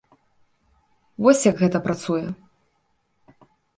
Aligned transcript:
Вось 1.27 1.45
як 1.51 1.55
гэта 1.65 1.77
працуе. 1.91 2.25